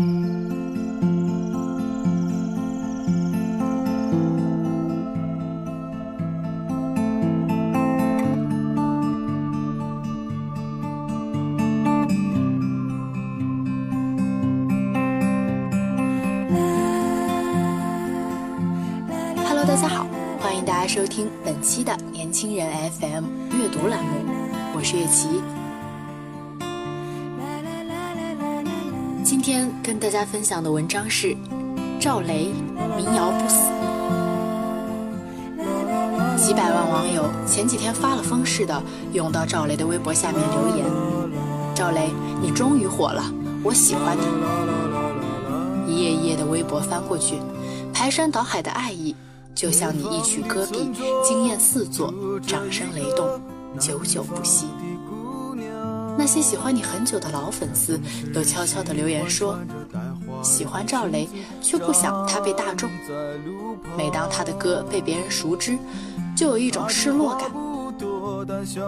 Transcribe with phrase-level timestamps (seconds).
[0.00, 0.08] Hello，
[19.66, 20.06] 大家好，
[20.40, 23.26] 欢迎大家收听本期的年轻人 FM
[23.58, 24.24] 阅读栏目，
[24.74, 25.59] 我是月琪。
[29.22, 31.36] 今天跟大家分享的文章是
[32.00, 32.52] 赵雷
[32.96, 33.60] 民谣不死。
[36.36, 38.82] 几百万网友前几天发了疯似的
[39.12, 40.86] 涌到赵雷的微博下面留言
[41.74, 42.10] ：“赵雷，
[42.40, 43.22] 你终于火了，
[43.62, 44.22] 我喜欢你。”
[45.92, 47.36] 一页一页的微博翻过去，
[47.92, 49.14] 排山倒海的爱意。
[49.54, 50.90] 就像你一曲歌毕，
[51.22, 52.12] 惊艳四座，
[52.46, 53.28] 掌声雷动，
[53.78, 54.66] 久久不息。
[56.18, 57.98] 那些喜欢你很久的老粉丝
[58.32, 59.58] 都悄悄地留言说，
[60.42, 61.28] 喜欢赵雷，
[61.62, 62.90] 却不想他被大众。
[63.96, 65.78] 每当他的歌被别人熟知，
[66.36, 67.50] 就有一种失落感。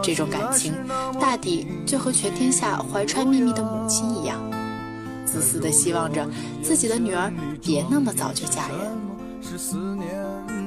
[0.03, 0.75] 这种感情，
[1.21, 4.41] 大抵就和全天下怀揣秘密的母亲一样，
[5.27, 6.27] 自私地希望着
[6.63, 8.79] 自己的女儿别那么早就嫁人。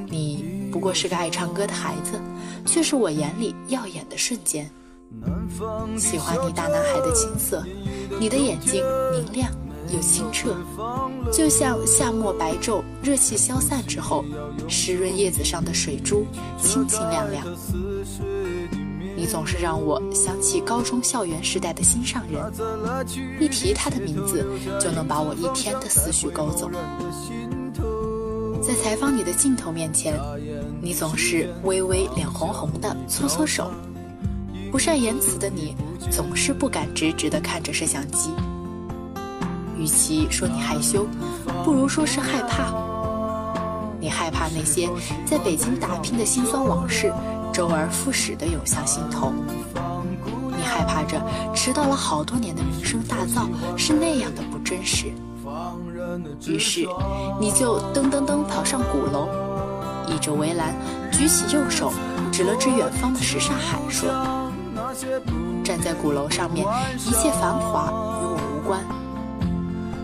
[0.08, 2.20] 你不过是个爱唱歌的孩子，
[2.64, 4.70] 却是我眼里耀眼的瞬间。
[5.98, 7.64] 喜欢你大男孩的青涩，
[8.20, 9.50] 你的眼睛明亮
[9.92, 10.54] 又清澈，
[11.32, 14.24] 就像夏末白昼热气消散之后，
[14.68, 16.26] 湿润叶子上的水珠，
[16.60, 17.46] 清清亮亮。
[19.16, 22.52] 你总是让我想起高中校园时代的心上人，
[23.40, 24.46] 一提他的名字，
[24.78, 26.70] 就能把我一天的思绪勾走。
[28.60, 30.20] 在采访你的镜头面前，
[30.82, 33.70] 你总是微微脸红红的搓搓手，
[34.76, 35.74] 不善言辞的你
[36.10, 38.30] 总是不敢直直的看着摄像机。
[39.74, 41.06] 与其说你害羞，
[41.64, 42.74] 不如说是害怕。
[43.98, 44.86] 你害怕那些
[45.24, 47.10] 在北京打拼的辛酸往事
[47.54, 49.32] 周而复始的涌向心头，
[50.54, 53.48] 你害怕着迟到了好多年的名声大噪
[53.78, 55.06] 是那样的不真实。
[56.46, 56.86] 于是，
[57.40, 59.26] 你就噔噔噔跑上鼓楼，
[60.06, 60.76] 倚着围栏，
[61.10, 61.94] 举起右手，
[62.30, 64.10] 指了指远方的什刹海，说
[65.64, 66.64] ：“站在鼓楼上面，
[66.98, 67.90] 一切繁华
[68.22, 68.84] 与我无关，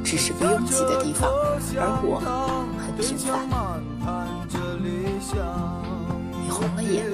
[0.05, 1.31] 只是个拥挤的地方，
[1.77, 2.21] 而我
[2.79, 3.49] 很平凡。”
[6.45, 7.07] 你红了眼，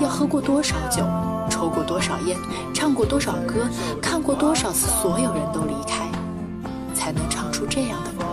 [0.00, 1.04] 要喝过多少酒，
[1.50, 2.38] 抽过多少烟，
[2.72, 3.68] 唱过多少歌，
[4.00, 6.08] 看过多少次所有人都离开。
[7.06, 8.24] 才能唱出这样的歌。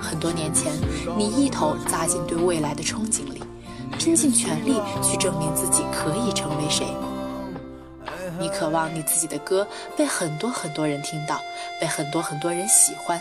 [0.00, 0.72] 很多年前，
[1.16, 3.27] 你一头扎进对未来的憧憬
[4.08, 6.86] 拼尽全力去证明自己可以成为谁。
[8.40, 11.38] 你渴望你自己的歌被很多很多人听到，
[11.78, 13.20] 被很多很多人喜欢。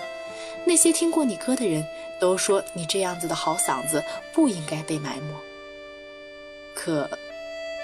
[0.65, 1.85] 那些听过你歌的人
[2.21, 4.01] 都说你这样子的好嗓子
[4.33, 5.33] 不应该被埋没。
[6.73, 7.09] 可，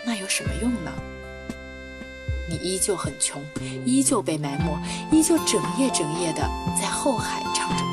[0.06, 0.92] 那有什么用呢？
[2.48, 3.44] 你依旧很穷，
[3.86, 4.78] 依旧被埋没，
[5.12, 6.50] 依旧整夜整夜的
[6.82, 7.84] 在后海唱着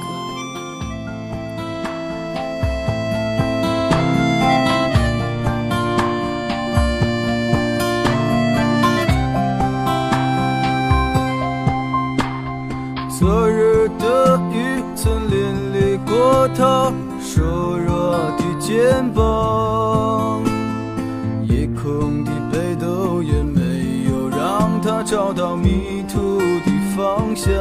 [25.11, 27.53] 找到迷途的方向，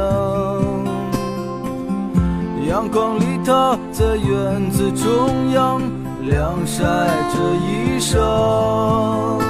[2.68, 5.82] 阳光里他在院子中央
[6.22, 9.40] 晾晒着衣裳，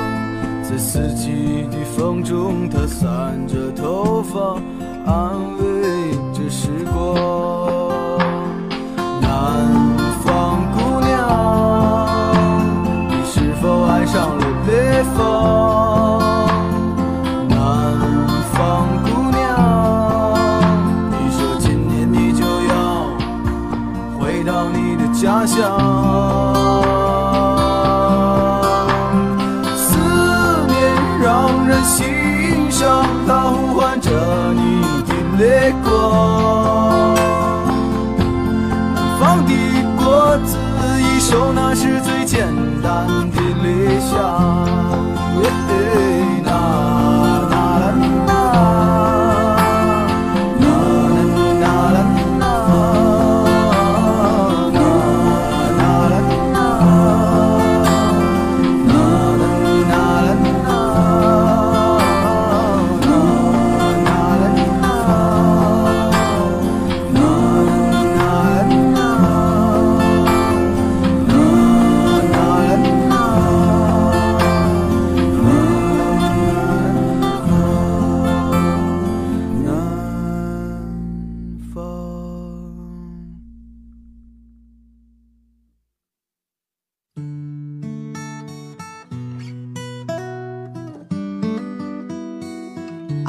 [0.63, 4.59] 在四季的风中他散着头发，
[5.05, 6.00] 安慰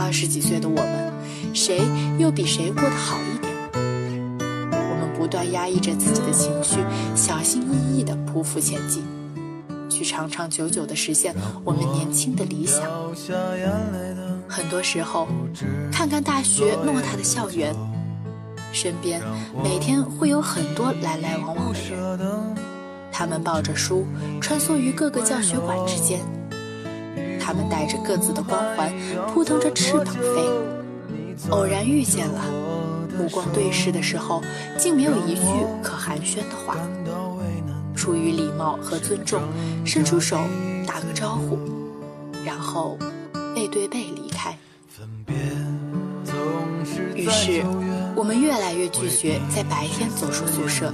[0.01, 1.13] 二十几岁的我们，
[1.53, 1.79] 谁
[2.17, 3.53] 又比谁过得好一点？
[4.71, 6.79] 我们不断压抑着自己的情绪，
[7.15, 9.03] 小心翼翼地匍匐前进，
[9.87, 12.81] 去长长久久地实现我们年轻的理想。
[14.47, 15.27] 很多时候，
[15.91, 17.73] 看看大学偌大的校园，
[18.73, 19.21] 身边
[19.63, 22.19] 每天会有很多来来往往的人，
[23.11, 24.05] 他们抱着书，
[24.41, 26.19] 穿梭于各个教学馆之间。
[27.43, 28.93] 他们带着各自的光环，
[29.33, 30.49] 扑腾着翅膀飞。
[31.49, 32.41] 偶然遇见了，
[33.17, 34.41] 目光对视的时候，
[34.77, 35.41] 竟没有一句
[35.81, 36.77] 可寒暄的话。
[37.95, 39.41] 出于礼貌和尊重，
[39.85, 40.37] 伸出手
[40.87, 41.57] 打个招呼，
[42.45, 42.97] 然后
[43.55, 44.57] 背对背离开。
[47.15, 47.63] 于是，
[48.15, 50.91] 我们越来越拒绝在白天走出宿舍，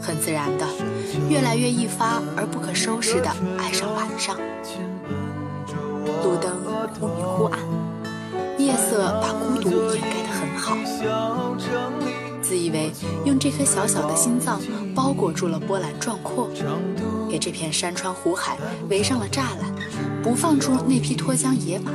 [0.00, 0.66] 很自然的，
[1.28, 4.36] 越来越一发而不可收拾的爱上晚上。
[6.22, 6.52] 路灯
[7.00, 7.58] 忽明忽暗，
[8.58, 10.76] 夜色把孤独掩盖得很好。
[12.40, 12.92] 自以为
[13.24, 14.60] 用这颗小小的心脏
[14.94, 16.48] 包裹住了波澜壮阔，
[17.30, 18.58] 给这片山川湖海
[18.88, 19.72] 围上了栅栏，
[20.22, 21.92] 不放出那匹脱缰野马，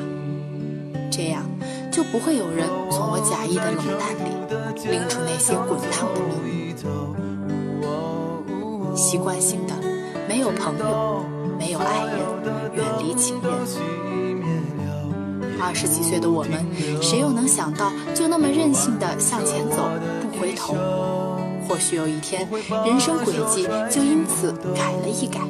[1.11, 1.43] 这样
[1.91, 4.31] 就不会有人从我假意的冷淡里
[4.89, 6.75] 拎出那些滚烫的秘密。
[8.95, 9.73] 习惯性的，
[10.27, 11.23] 没有朋友，
[11.59, 12.17] 没有爱人，
[12.73, 13.56] 远离情人。
[15.67, 16.65] 二十几岁的我们，
[17.01, 19.89] 谁又能想到，就那么任性的向前走，
[20.21, 20.77] 不回头？
[21.67, 22.47] 或许有一天，
[22.85, 25.41] 人生轨迹就因此改了一改。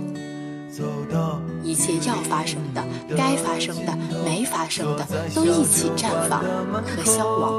[1.62, 2.84] 一切要发生的、
[3.16, 5.06] 该发生的、没发生的，
[5.36, 7.54] 都一起绽放和消亡。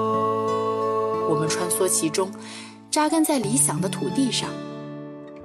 [1.31, 2.29] 我们穿梭其中，
[2.91, 4.51] 扎根在理想的土地上，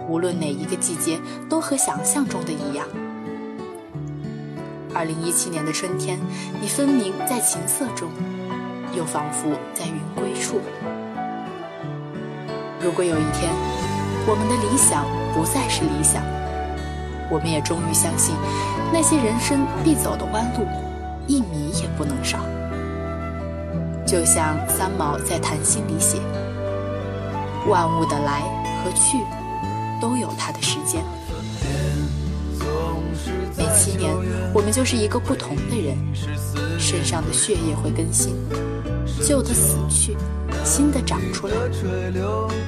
[0.10, 2.88] 无论哪一个季节，都和想象中的一样。
[4.96, 6.20] 二零一七年的春天，
[6.62, 8.10] 你分明在琴瑟中，
[8.96, 10.62] 又仿佛在云归处。
[12.80, 13.52] 如果有一天，
[14.28, 15.04] 我们的理想
[15.34, 16.22] 不再是理想，
[17.30, 18.36] 我们也终于相信，
[18.92, 20.68] 那些人生必走的弯路，
[21.26, 22.38] 一米也不能少。
[24.06, 26.20] 就像三毛在《谈心》里写
[27.68, 28.42] ：“万物的来
[28.84, 29.18] 和去，
[30.00, 31.02] 都有它的时间。”
[33.86, 34.16] 每七年，
[34.54, 35.98] 我们就是一个不同的人，
[36.80, 38.34] 身上的血液会更新，
[39.22, 40.16] 旧的死去，
[40.64, 41.54] 新的长出来。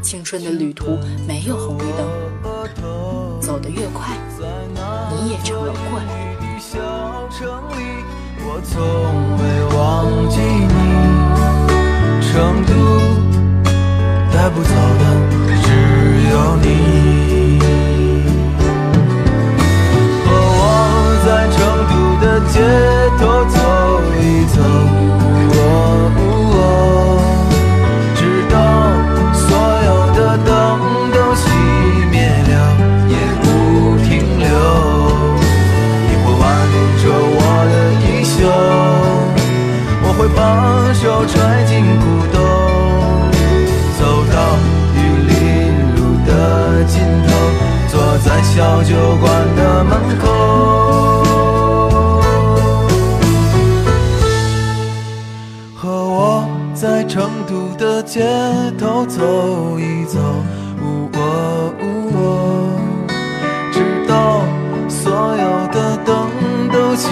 [0.02, 2.06] 青春的旅途没有红绿灯，
[3.40, 4.18] 走得越快，
[5.10, 6.36] 你也成了过来人。
[8.48, 8.78] 我从
[9.38, 10.76] 未忘记你，
[12.28, 12.74] 成都
[14.34, 15.04] 带不走的
[41.28, 42.38] 揣进裤兜，
[44.00, 44.02] 走
[44.32, 44.36] 到
[44.96, 45.34] 玉林
[45.96, 46.30] 路的
[46.86, 46.94] 尽
[47.28, 47.30] 头，
[47.90, 50.24] 坐在小酒馆的门口。
[55.76, 57.14] 和我在成
[57.48, 58.24] 都的街
[58.80, 60.20] 头走一走，
[63.72, 63.78] 直
[64.08, 64.42] 到
[64.88, 66.30] 所有的灯
[66.72, 67.10] 都熄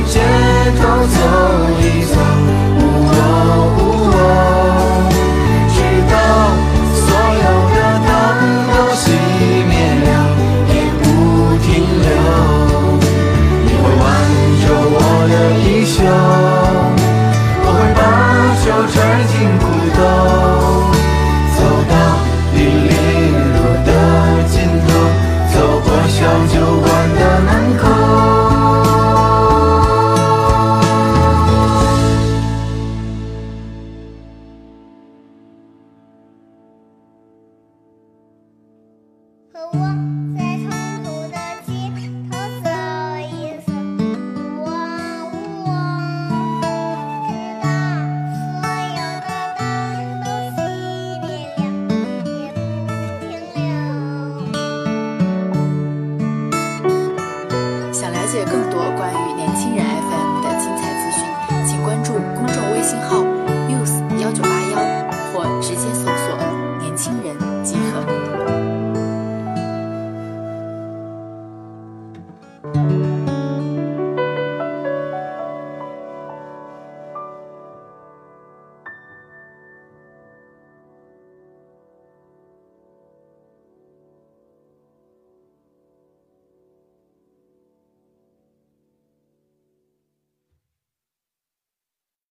[0.00, 0.20] 街
[0.78, 1.18] 头走
[1.80, 2.11] 一走。